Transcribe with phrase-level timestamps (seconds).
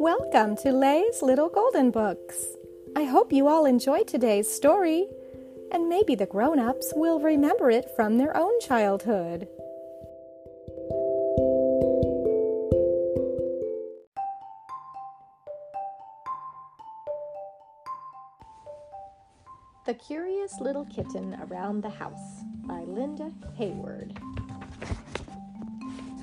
[0.00, 2.56] Welcome to Lay's Little Golden Books.
[2.96, 5.06] I hope you all enjoy today's story,
[5.70, 9.46] and maybe the grown ups will remember it from their own childhood.
[19.84, 24.18] The Curious Little Kitten Around the House by Linda Hayward.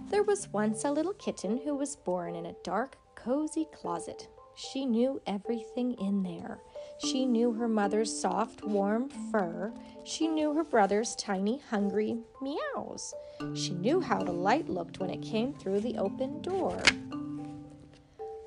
[0.09, 4.28] There was once a little kitten who was born in a dark, cozy closet.
[4.56, 6.60] She knew everything in there.
[7.00, 9.74] She knew her mother's soft, warm fur.
[10.04, 13.14] She knew her brother's tiny, hungry meows.
[13.54, 16.82] She knew how the light looked when it came through the open door.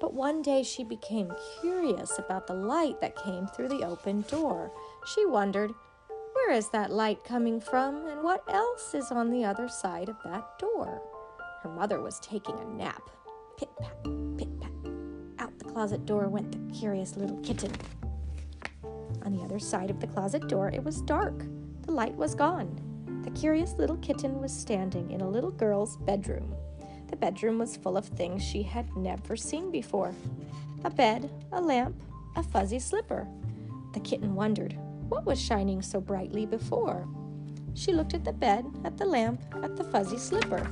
[0.00, 4.72] But one day she became curious about the light that came through the open door.
[5.14, 5.72] She wondered,
[6.32, 10.16] where is that light coming from, and what else is on the other side of
[10.24, 11.02] that door?
[11.62, 13.10] Her mother was taking a nap.
[13.56, 14.04] Pit pat,
[14.38, 14.59] pit
[15.72, 17.70] closet door went the curious little kitten.
[19.24, 21.44] On the other side of the closet door, it was dark.
[21.82, 22.80] The light was gone.
[23.24, 26.54] The curious little kitten was standing in a little girl's bedroom.
[27.08, 30.14] The bedroom was full of things she had never seen before
[30.82, 31.94] a bed, a lamp,
[32.36, 33.28] a fuzzy slipper.
[33.92, 37.06] The kitten wondered what was shining so brightly before.
[37.74, 40.66] She looked at the bed, at the lamp, at the fuzzy slipper.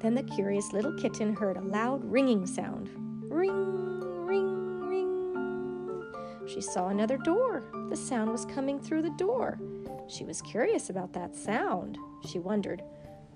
[0.00, 2.88] Then the curious little kitten heard a loud ringing sound.
[3.30, 6.12] Ring, ring, ring.
[6.46, 7.64] She saw another door.
[7.90, 9.60] The sound was coming through the door.
[10.08, 11.98] She was curious about that sound.
[12.26, 12.82] She wondered,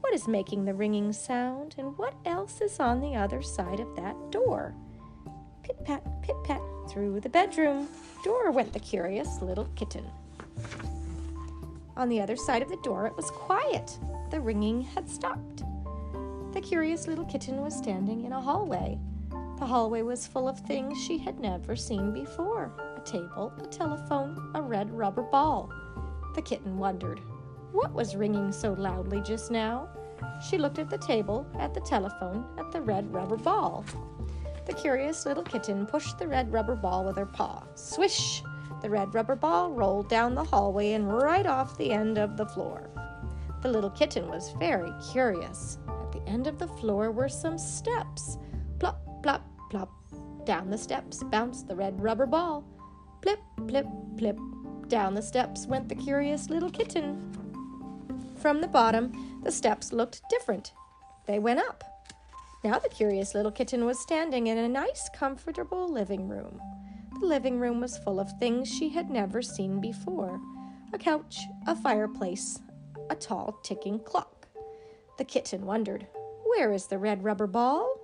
[0.00, 3.94] what is making the ringing sound, and what else is on the other side of
[3.96, 4.74] that door?
[5.62, 7.86] Pit pat, pit pat, through the bedroom
[8.24, 10.04] door went the curious little kitten.
[11.96, 13.98] On the other side of the door, it was quiet.
[14.30, 15.62] The ringing had stopped.
[16.52, 18.98] The curious little kitten was standing in a hallway.
[19.62, 24.50] The hallway was full of things she had never seen before a table, a telephone,
[24.56, 25.70] a red rubber ball.
[26.34, 27.20] The kitten wondered
[27.70, 29.88] what was ringing so loudly just now.
[30.44, 33.84] She looked at the table, at the telephone, at the red rubber ball.
[34.66, 37.62] The curious little kitten pushed the red rubber ball with her paw.
[37.76, 38.42] Swish!
[38.82, 42.46] The red rubber ball rolled down the hallway and right off the end of the
[42.46, 42.90] floor.
[43.60, 48.38] The little kitten was very curious At the end of the floor were some steps.
[48.80, 49.90] Plop, plop, plop.
[50.44, 52.62] Down the steps bounced the red rubber ball.
[53.22, 53.86] Plip, plip,
[54.18, 54.38] plip.
[54.88, 57.32] Down the steps went the curious little kitten.
[58.36, 60.72] From the bottom, the steps looked different.
[61.26, 61.84] They went up.
[62.62, 66.60] Now the curious little kitten was standing in a nice, comfortable living room.
[67.18, 70.38] The living room was full of things she had never seen before
[70.92, 72.60] a couch, a fireplace,
[73.08, 74.46] a tall ticking clock.
[75.16, 76.06] The kitten wondered,
[76.44, 78.01] Where is the red rubber ball?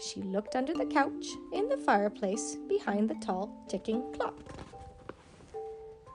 [0.00, 4.34] She looked under the couch, in the fireplace, behind the tall ticking clock.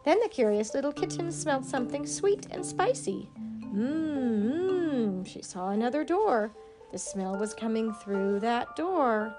[0.05, 3.29] Then the curious little kitten smelled something sweet and spicy.
[3.73, 6.51] Mmm, mmm, she saw another door.
[6.91, 9.35] The smell was coming through that door.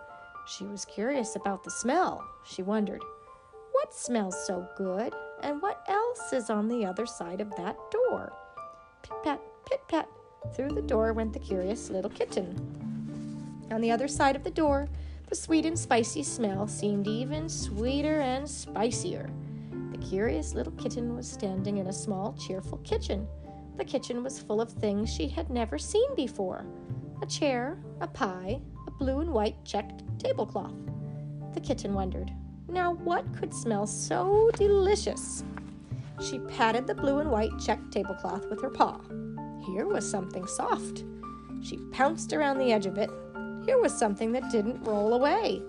[0.46, 2.24] She was curious about the smell.
[2.44, 3.02] She wondered,
[3.72, 8.32] what smells so good, and what else is on the other side of that door?
[9.02, 10.08] Pit pat, pit pat,
[10.54, 12.79] through the door went the curious little kitten.
[13.70, 14.88] On the other side of the door,
[15.28, 19.30] the sweet and spicy smell seemed even sweeter and spicier.
[19.92, 23.28] The curious little kitten was standing in a small, cheerful kitchen.
[23.76, 26.66] The kitchen was full of things she had never seen before
[27.22, 30.74] a chair, a pie, a blue and white checked tablecloth.
[31.54, 32.32] The kitten wondered,
[32.68, 35.44] now what could smell so delicious?
[36.20, 39.00] She patted the blue and white checked tablecloth with her paw.
[39.66, 41.04] Here was something soft.
[41.62, 43.10] She pounced around the edge of it.
[43.64, 45.62] Here was something that didn't roll away.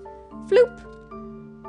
[0.48, 0.78] Floop!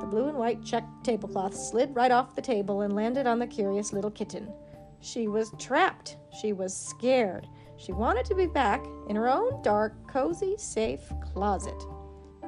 [0.01, 3.47] The blue and white checked tablecloth slid right off the table and landed on the
[3.47, 4.53] curious little kitten.
[5.01, 6.17] She was trapped.
[6.41, 7.47] She was scared.
[7.77, 11.83] She wanted to be back in her own dark, cozy, safe closet.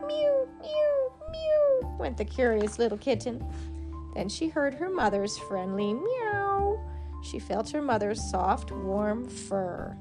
[0.06, 3.44] Mew, mew, mew, went the curious little kitten.
[4.14, 6.44] Then she heard her mother's friendly meow
[7.24, 9.96] she felt her mother's soft, warm fur.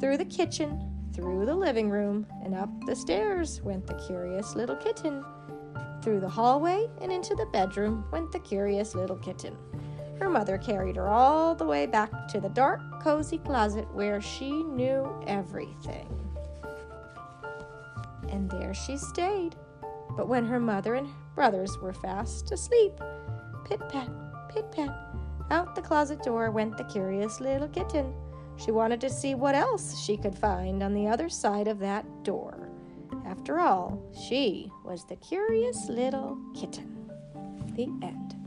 [0.00, 4.76] Through the kitchen, through the living room, and up the stairs went the curious little
[4.76, 5.24] kitten.
[6.00, 9.56] Through the hallway and into the bedroom went the curious little kitten.
[10.20, 14.62] Her mother carried her all the way back to the dark, cozy closet where she
[14.62, 16.06] knew everything.
[18.28, 19.56] And there she stayed.
[20.16, 22.92] But when her mother and brothers were fast asleep,
[23.64, 24.08] pit pat,
[24.50, 24.96] pit pat,
[25.50, 28.14] out the closet door went the curious little kitten.
[28.58, 32.04] She wanted to see what else she could find on the other side of that
[32.24, 32.68] door.
[33.24, 37.10] After all, she was the curious little kitten.
[37.74, 38.37] The end.